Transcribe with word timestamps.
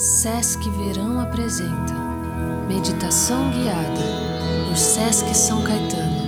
Sesc 0.00 0.66
Verão 0.70 1.20
apresenta 1.20 1.92
Meditação 2.66 3.50
Guiada 3.50 4.00
por 4.66 4.74
Sesc 4.74 5.36
São 5.36 5.62
Caetano. 5.62 6.26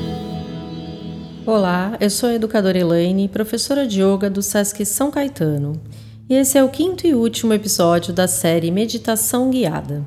Olá, 1.46 1.96
eu 1.98 2.10
sou 2.10 2.28
a 2.28 2.34
educadora 2.34 2.76
Elaine, 2.76 3.28
professora 3.28 3.86
de 3.86 4.02
yoga 4.02 4.28
do 4.28 4.42
Sesc 4.42 4.84
São 4.84 5.10
Caetano, 5.10 5.80
e 6.28 6.34
esse 6.34 6.58
é 6.58 6.62
o 6.62 6.68
quinto 6.68 7.06
e 7.06 7.14
último 7.14 7.54
episódio 7.54 8.12
da 8.12 8.28
série 8.28 8.70
Meditação 8.70 9.48
Guiada. 9.48 10.04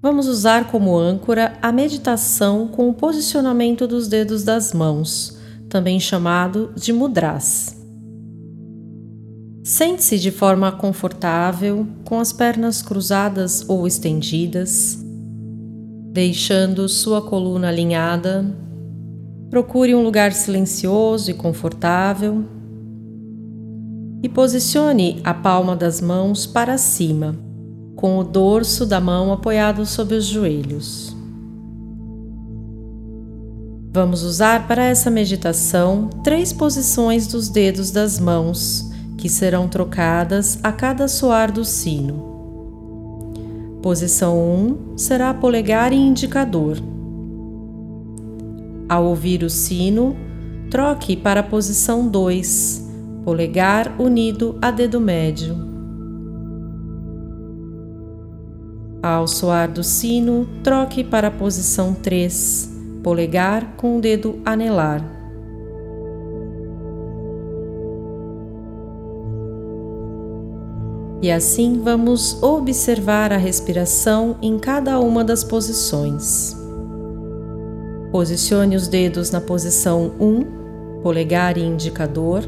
Vamos 0.00 0.26
usar 0.26 0.70
como 0.70 0.96
âncora 0.96 1.58
a 1.60 1.70
meditação 1.70 2.66
com 2.66 2.88
o 2.88 2.94
posicionamento 2.94 3.86
dos 3.86 4.08
dedos 4.08 4.42
das 4.42 4.72
mãos, 4.72 5.36
também 5.68 6.00
chamado 6.00 6.72
de 6.74 6.94
mudras. 6.94 7.83
Sente-se 9.66 10.18
de 10.18 10.30
forma 10.30 10.70
confortável, 10.70 11.86
com 12.04 12.20
as 12.20 12.34
pernas 12.34 12.82
cruzadas 12.82 13.64
ou 13.66 13.86
estendidas, 13.86 15.02
deixando 16.12 16.86
sua 16.86 17.22
coluna 17.22 17.68
alinhada. 17.68 18.44
Procure 19.48 19.94
um 19.94 20.02
lugar 20.04 20.34
silencioso 20.34 21.30
e 21.30 21.34
confortável 21.34 22.44
e 24.22 24.28
posicione 24.28 25.22
a 25.24 25.32
palma 25.32 25.74
das 25.74 25.98
mãos 25.98 26.44
para 26.46 26.76
cima, 26.76 27.34
com 27.96 28.18
o 28.18 28.22
dorso 28.22 28.84
da 28.84 29.00
mão 29.00 29.32
apoiado 29.32 29.86
sobre 29.86 30.16
os 30.16 30.26
joelhos. 30.26 31.16
Vamos 33.94 34.24
usar 34.24 34.68
para 34.68 34.84
essa 34.84 35.10
meditação 35.10 36.10
três 36.22 36.52
posições 36.52 37.26
dos 37.26 37.48
dedos 37.48 37.90
das 37.90 38.20
mãos 38.20 38.92
que 39.24 39.28
serão 39.30 39.66
trocadas 39.66 40.58
a 40.62 40.70
cada 40.70 41.08
soar 41.08 41.50
do 41.50 41.64
sino. 41.64 43.32
Posição 43.82 44.38
1 44.38 44.98
será 44.98 45.32
polegar 45.32 45.94
e 45.94 45.96
indicador. 45.96 46.76
Ao 48.86 49.06
ouvir 49.06 49.42
o 49.42 49.48
sino, 49.48 50.14
troque 50.70 51.16
para 51.16 51.40
a 51.40 51.42
posição 51.42 52.06
2, 52.06 52.86
polegar 53.24 53.98
unido 53.98 54.58
a 54.60 54.70
dedo 54.70 55.00
médio. 55.00 55.56
Ao 59.02 59.26
soar 59.26 59.72
do 59.72 59.82
sino, 59.82 60.46
troque 60.62 61.02
para 61.02 61.28
a 61.28 61.30
posição 61.30 61.94
3, 61.94 63.00
polegar 63.02 63.74
com 63.78 63.96
o 63.96 64.02
dedo 64.02 64.38
anelar. 64.44 65.13
E 71.24 71.30
assim 71.30 71.80
vamos 71.80 72.42
observar 72.42 73.32
a 73.32 73.38
respiração 73.38 74.36
em 74.42 74.58
cada 74.58 75.00
uma 75.00 75.24
das 75.24 75.42
posições. 75.42 76.54
Posicione 78.12 78.76
os 78.76 78.88
dedos 78.88 79.30
na 79.30 79.40
posição 79.40 80.12
1, 80.20 81.00
polegar 81.02 81.56
e 81.56 81.62
indicador. 81.62 82.44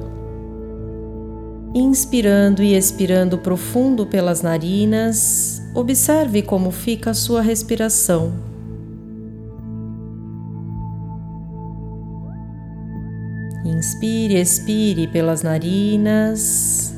Inspirando 1.75 2.63
e 2.63 2.75
expirando 2.77 3.39
profundo 3.39 4.05
pelas 4.05 4.43
narinas, 4.43 5.63
observe 5.75 6.43
como 6.43 6.71
fica 6.71 7.13
a 7.13 7.15
sua 7.15 7.41
respiração. 7.41 8.35
Inspire, 13.65 14.39
expire 14.39 15.07
pelas 15.07 15.43
narinas 15.43 16.95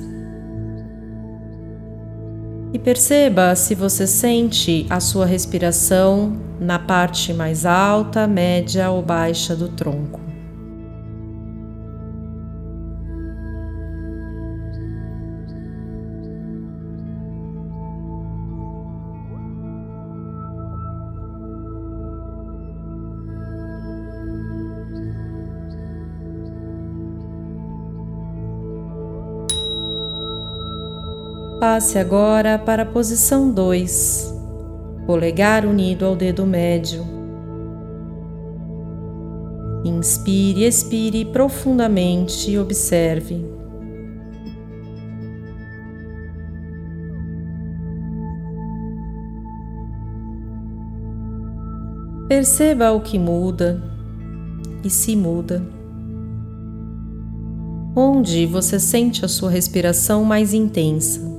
e 2.72 2.78
perceba 2.78 3.54
se 3.54 3.74
você 3.74 4.06
sente 4.06 4.86
a 4.90 5.00
sua 5.00 5.24
respiração 5.24 6.36
na 6.60 6.78
parte 6.78 7.32
mais 7.32 7.64
alta, 7.64 8.26
média 8.26 8.90
ou 8.90 9.02
baixa 9.02 9.56
do 9.56 9.68
tronco. 9.68 10.27
Passe 31.60 31.98
agora 31.98 32.56
para 32.56 32.84
a 32.84 32.86
posição 32.86 33.50
2, 33.50 34.32
polegar 35.04 35.66
unido 35.66 36.04
ao 36.06 36.14
dedo 36.14 36.46
médio. 36.46 37.04
Inspire, 39.84 40.62
expire 40.62 41.24
profundamente 41.24 42.52
e 42.52 42.58
observe. 42.60 43.44
Perceba 52.28 52.92
o 52.92 53.00
que 53.00 53.18
muda 53.18 53.82
e 54.84 54.88
se 54.88 55.16
muda. 55.16 55.60
Onde 57.96 58.46
você 58.46 58.78
sente 58.78 59.24
a 59.24 59.28
sua 59.28 59.50
respiração 59.50 60.22
mais 60.22 60.54
intensa? 60.54 61.37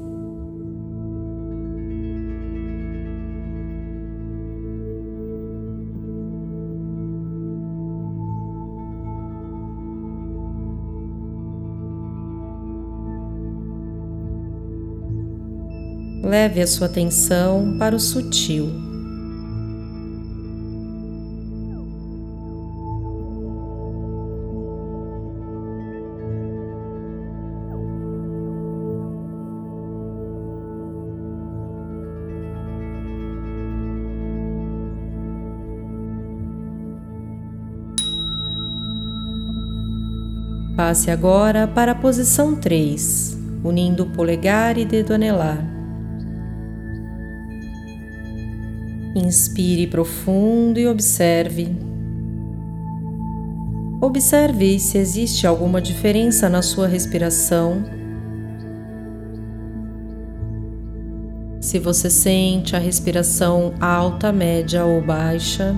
Leve 16.30 16.62
a 16.62 16.68
sua 16.68 16.86
atenção 16.86 17.76
para 17.80 17.96
o 17.96 18.00
sutil. 18.00 18.72
Passe 40.78 41.10
agora 41.10 41.68
para 41.68 41.94
a 41.94 41.96
posição 41.96 42.56
3, 42.56 43.36
unindo 43.64 44.06
polegar 44.12 44.78
e 44.78 44.86
dedo 44.86 45.16
anelar. 45.16 45.69
Inspire 49.16 49.88
profundo 49.88 50.80
e 50.80 50.88
observe. 50.88 51.76
Observe 54.02 54.80
se 54.80 54.98
existe 54.98 55.46
alguma 55.48 55.82
diferença 55.82 56.48
na 56.48 56.62
sua 56.62 56.88
respiração. 56.88 57.84
Se 61.60 61.80
você 61.80 62.10
sente 62.10 62.76
a 62.76 62.80
respiração 62.80 63.74
alta, 63.80 64.32
média 64.32 64.86
ou 64.86 65.02
baixa. 65.02 65.76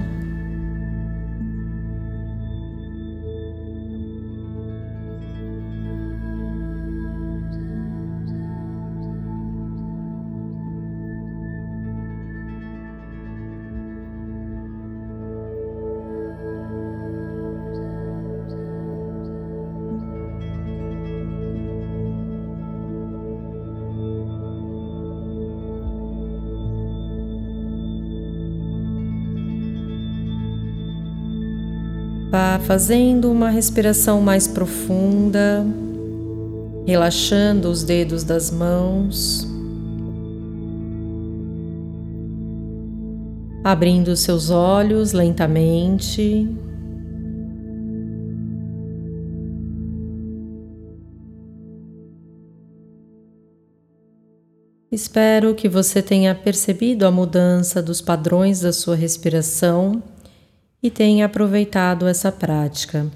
Fazendo 32.65 33.29
uma 33.29 33.49
respiração 33.49 34.21
mais 34.21 34.47
profunda, 34.47 35.65
relaxando 36.87 37.69
os 37.69 37.83
dedos 37.83 38.23
das 38.23 38.49
mãos, 38.49 39.45
abrindo 43.63 44.15
seus 44.15 44.49
olhos 44.49 45.11
lentamente. 45.11 46.47
Espero 54.89 55.53
que 55.53 55.67
você 55.67 56.01
tenha 56.01 56.33
percebido 56.33 57.05
a 57.05 57.11
mudança 57.11 57.81
dos 57.81 58.01
padrões 58.01 58.61
da 58.61 58.71
sua 58.71 58.95
respiração 58.95 60.01
e 60.81 60.89
tenha 60.89 61.25
aproveitado 61.25 62.07
essa 62.07 62.31
prática. 62.31 63.11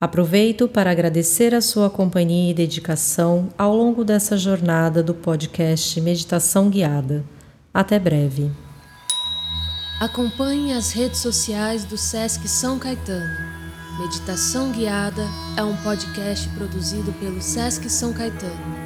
Aproveito 0.00 0.66
para 0.66 0.90
agradecer 0.90 1.54
a 1.54 1.60
sua 1.60 1.90
companhia 1.90 2.50
e 2.50 2.54
dedicação 2.54 3.50
ao 3.58 3.76
longo 3.76 4.02
dessa 4.02 4.36
jornada 4.36 5.02
do 5.02 5.14
podcast 5.14 6.00
Meditação 6.00 6.70
Guiada. 6.70 7.22
Até 7.72 7.98
breve. 7.98 8.50
Acompanhe 10.00 10.72
as 10.72 10.92
redes 10.92 11.20
sociais 11.20 11.84
do 11.84 11.98
SESC 11.98 12.48
São 12.48 12.78
Caetano. 12.78 13.60
Meditação 13.98 14.72
Guiada 14.72 15.22
é 15.58 15.62
um 15.62 15.76
podcast 15.76 16.48
produzido 16.50 17.12
pelo 17.20 17.42
SESC 17.42 17.90
São 17.90 18.14
Caetano 18.14 18.79